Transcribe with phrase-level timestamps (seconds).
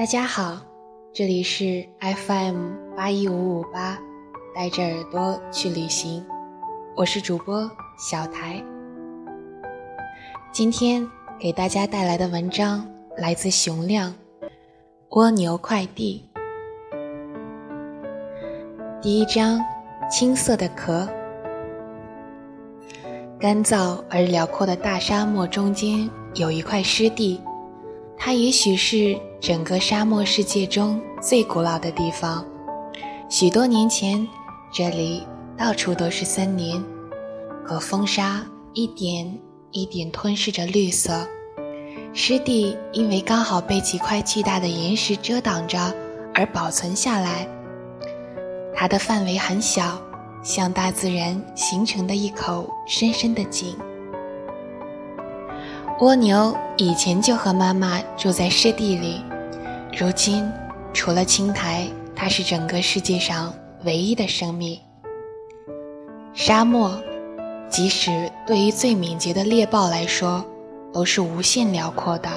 [0.00, 0.58] 大家好，
[1.12, 3.98] 这里是 FM 八一五五八，
[4.54, 6.24] 带着耳朵去旅行，
[6.96, 8.64] 我是主播小台。
[10.50, 11.06] 今天
[11.38, 14.10] 给大家带来的文章来自熊亮，
[15.10, 16.24] 《蜗牛快递》
[19.02, 19.60] 第一章：
[20.10, 21.06] 青色的壳。
[23.38, 27.38] 干燥而辽阔的大沙漠中间有一块湿地。
[28.16, 32.44] 它也许是整个沙漠世界中最古老的地方。
[33.30, 34.28] 许多年前，
[34.70, 35.26] 这里
[35.56, 36.84] 到处都是森林，
[37.64, 39.34] 可风沙一点
[39.70, 41.26] 一点吞噬着绿色。
[42.12, 45.78] 湿地因为刚好被几块巨大的岩石遮挡着
[46.34, 47.48] 而保存下来。
[48.74, 49.98] 它的范围很小，
[50.42, 53.74] 像大自然形成的一口深深的井。
[56.00, 59.20] 蜗牛以前就和妈妈住在湿地里，
[59.98, 60.50] 如今
[60.94, 63.52] 除了青苔，它是整个世界上
[63.84, 64.78] 唯一的生命。
[66.32, 66.92] 沙漠，
[67.68, 70.44] 即使对于最敏捷的猎豹来说，
[70.92, 72.30] 都是无限辽阔的；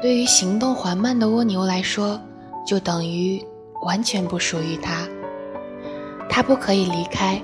[0.00, 2.20] 对于行动缓慢的蜗牛来说，
[2.66, 3.44] 就等于
[3.82, 5.06] 完全不属于它。
[6.28, 7.42] 它不可以离开，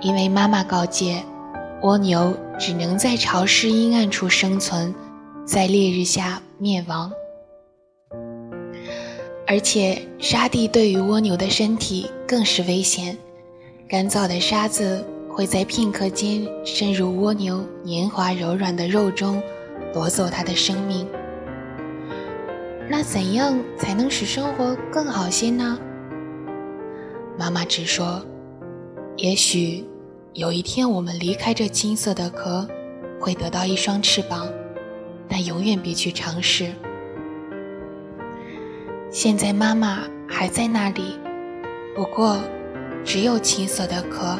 [0.00, 1.22] 因为妈妈告诫。
[1.82, 4.94] 蜗牛只能在潮湿阴暗处生存，
[5.44, 7.10] 在烈日下灭亡。
[9.52, 13.18] 而且沙地对于蜗牛的身体更是危险，
[13.86, 19.42] 干燥的沙子会在片刻间渗入蜗牛黏滑柔软的肉中，
[19.92, 21.06] 夺走它的生命。
[22.88, 25.78] 那怎样才能使生活更好些呢？
[27.38, 28.24] 妈妈只说
[29.18, 29.84] ：“也许。”
[30.32, 32.66] 有一天，我们离开这金色的壳，
[33.20, 34.48] 会得到一双翅膀，
[35.28, 36.72] 但永远别去尝试。
[39.12, 41.18] 现在妈妈还在那里，
[41.94, 42.40] 不过
[43.04, 44.38] 只有青色的壳。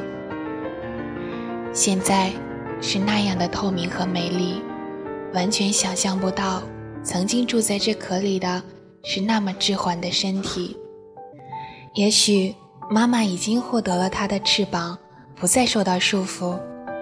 [1.74, 2.30] 现在
[2.80, 4.62] 是那样的透明和美丽，
[5.34, 6.62] 完全想象不到
[7.04, 8.62] 曾经住在这壳里的
[9.04, 10.74] 是那么滞缓的身体。
[11.92, 12.54] 也许
[12.90, 14.98] 妈妈已经获得了它的翅膀。
[15.34, 16.56] 不再受到束缚，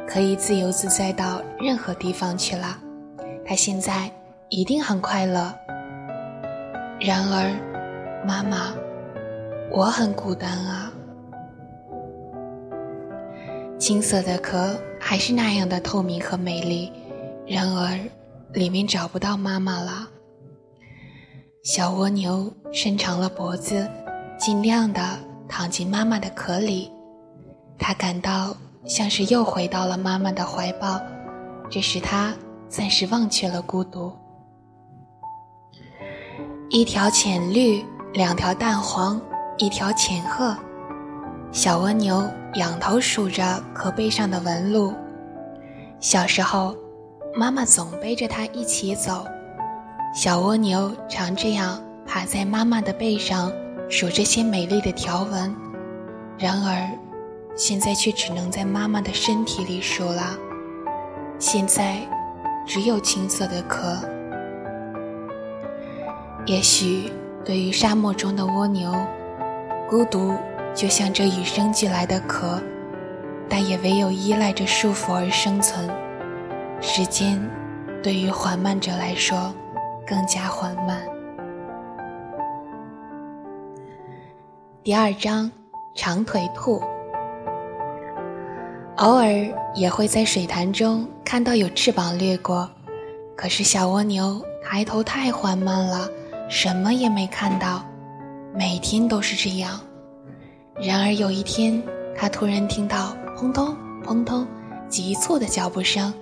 [0.09, 2.79] 可以自由自在到任何地方去了。
[3.45, 4.11] 她现在
[4.49, 5.55] 一定很快乐。
[7.01, 8.75] 然而，妈妈，
[9.71, 10.93] 我很孤单啊。
[13.79, 16.93] 青色的壳还是那样的透明和美丽，
[17.47, 17.99] 然而
[18.53, 20.07] 里面找不到妈妈了。
[21.63, 23.89] 小蜗牛伸长了脖子，
[24.39, 25.01] 尽量的
[25.49, 26.93] 躺进妈妈的壳里。
[27.79, 31.01] 它感到像是又回到了妈妈的怀抱，
[31.71, 32.35] 这使它
[32.69, 34.13] 暂时忘却了孤独。
[36.73, 39.21] 一条浅绿，两条淡黄，
[39.59, 40.57] 一条浅褐。
[41.51, 44.95] 小蜗牛仰头数着壳背上的纹路。
[45.99, 46.77] 小时候，
[47.35, 49.27] 妈妈总背着它一起走。
[50.15, 53.51] 小蜗牛常这样趴在妈妈的背上
[53.89, 55.53] 数这些美丽的条纹。
[56.39, 56.89] 然而。
[57.57, 60.39] 现在却只能在妈妈的身体里数了。
[61.39, 61.97] 现在，
[62.65, 63.99] 只有青色的壳。
[66.47, 67.13] 也许
[67.45, 68.93] 对于沙漠中的蜗牛，
[69.89, 70.35] 孤独
[70.75, 72.61] 就像这与生俱来的壳，
[73.49, 75.89] 但也唯有依赖着束缚而生存。
[76.81, 77.41] 时间，
[78.03, 79.53] 对于缓慢者来说，
[80.07, 81.03] 更加缓慢。
[84.83, 85.51] 第二章，
[85.95, 86.83] 长腿兔。
[88.97, 89.29] 偶尔
[89.75, 92.69] 也会在水潭中看到有翅膀掠过，
[93.37, 96.09] 可是小蜗牛抬头太缓慢了，
[96.51, 97.83] 什么也没看到。
[98.53, 99.81] 每天都是这样。
[100.75, 101.81] 然而有一天，
[102.17, 104.45] 他突然听到砰通砰通
[104.89, 106.13] 急促的脚步声，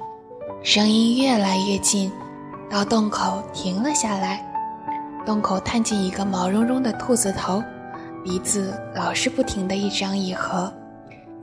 [0.62, 2.12] 声音越来越近，
[2.69, 4.44] 到洞口停了下来。
[5.25, 7.62] 洞口探进一个毛茸茸的兔子头，
[8.23, 10.70] 鼻子老是不停地一张一合。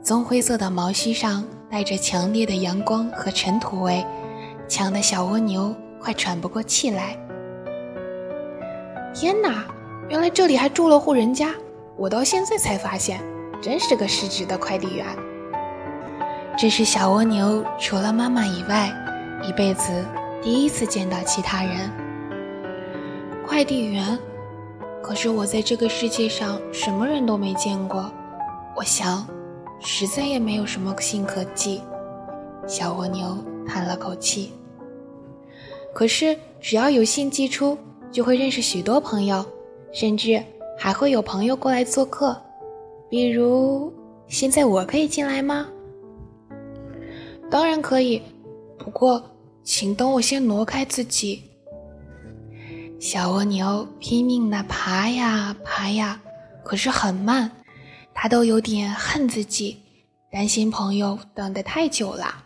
[0.00, 4.06] 棕灰色的毛须上带着强烈的阳光和尘土味，
[4.68, 7.18] 呛得小蜗牛快喘不过气来。
[9.18, 9.64] 天哪，
[10.10, 11.54] 原来这里还住了户人家！
[11.96, 13.18] 我到现在才发现，
[13.62, 15.06] 真是个失职的快递员。
[16.58, 18.92] 这是小蜗牛除了妈妈以外，
[19.42, 20.04] 一辈子
[20.42, 21.90] 第一次见到其他人。
[23.46, 24.18] 快递员？
[25.02, 28.12] 可是我在这个世界上什么人都没见过。
[28.76, 29.26] 我想。
[29.78, 31.82] 实在也没有什么信可寄，
[32.66, 33.36] 小蜗牛
[33.66, 34.52] 叹了口气。
[35.92, 37.76] 可是只要有信寄出，
[38.16, 39.44] 就会认识许多朋友，
[39.92, 40.42] 甚至
[40.78, 42.34] 还会有朋友过来做客。
[43.10, 43.92] 比如，
[44.26, 45.68] 现在我可以进来吗？
[47.50, 48.22] 当然可以，
[48.78, 49.22] 不过
[49.62, 51.42] 请等我先挪开自己。
[52.98, 56.18] 小蜗牛拼命地爬呀爬呀，
[56.64, 57.50] 可是很慢，
[58.14, 59.76] 它都有点恨自己，
[60.32, 62.44] 担心朋友等得太久了。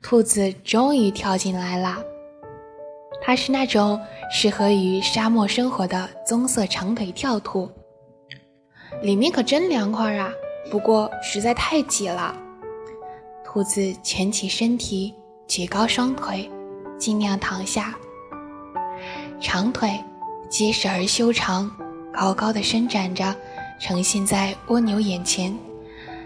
[0.00, 1.98] 兔子终于跳进来了，
[3.24, 3.98] 它是那种
[4.30, 7.70] 适合于沙漠生活的棕色长腿跳兔。
[9.02, 10.30] 里面可真凉快啊，
[10.70, 12.36] 不过实在太挤了。
[13.44, 15.14] 兔子蜷起身体，
[15.48, 16.50] 举高双腿，
[16.98, 17.94] 尽量躺下。
[19.40, 19.98] 长腿
[20.50, 21.70] 结实而修长，
[22.12, 23.34] 高高的伸展着，
[23.80, 25.56] 呈现在蜗牛眼前，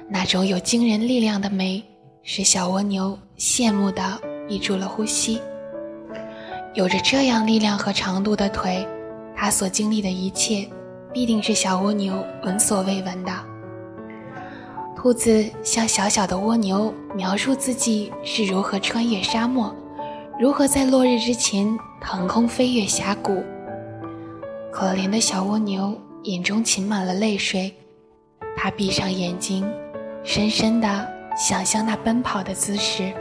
[0.09, 1.83] 那种有惊人力量的美。
[2.25, 5.41] 使小蜗牛羡慕地闭住了呼吸。
[6.79, 8.87] 有着这样力量和长度的腿，
[9.35, 10.65] 它所经历的一切，
[11.13, 13.33] 必定是小蜗牛闻所未闻的。
[14.95, 19.75] 兔子向小小的蜗牛描述自己是如何穿越沙漠，
[20.39, 23.43] 如何在落日之前腾空飞越峡谷。
[24.71, 27.75] 可怜的小蜗牛眼中噙满了泪水，
[28.57, 29.69] 它闭上眼睛，
[30.23, 30.89] 深深地。
[31.37, 33.13] 想象那奔跑的姿势。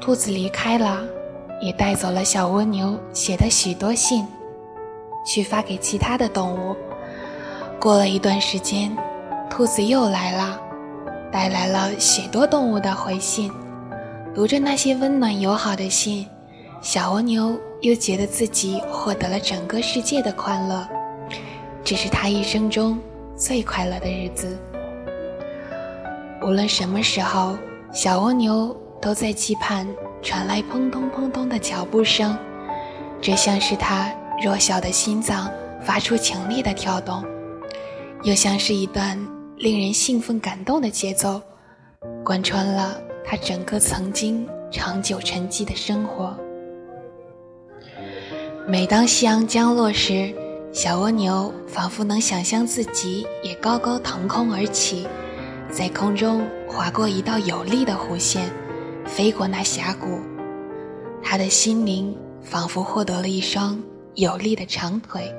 [0.00, 1.04] 兔子离开了，
[1.60, 4.26] 也带走了小蜗牛写的许多信，
[5.26, 6.74] 去发给其他的动物。
[7.78, 8.96] 过了一段时间，
[9.48, 10.60] 兔子又来了，
[11.30, 13.50] 带来了许多动物的回信。
[14.34, 16.26] 读着那些温暖友好的信，
[16.80, 20.86] 小蜗牛又觉得自己获得了整个世界的快乐。
[21.82, 22.98] 这是他一生中
[23.36, 24.56] 最快乐的日子。
[26.42, 27.56] 无论什么时候，
[27.92, 29.86] 小蜗牛都在期盼
[30.22, 32.36] 传来砰咚砰咚的脚步声，
[33.20, 34.12] 这像是它
[34.42, 35.50] 弱小的心脏
[35.82, 37.24] 发出强烈的跳动，
[38.22, 39.18] 又像是一段
[39.56, 41.40] 令人兴奋感动的节奏，
[42.24, 46.36] 贯穿了它整个曾经长久沉寂的生活。
[48.66, 50.32] 每当夕阳降落时，
[50.70, 55.06] 小蜗牛仿佛能想象自己也高高腾空而起。
[55.72, 58.50] 在空中划过一道有力的弧线，
[59.10, 60.20] 飞过那峡谷，
[61.20, 63.78] 他的心灵仿佛获得了一双
[64.14, 65.34] 有力的长腿。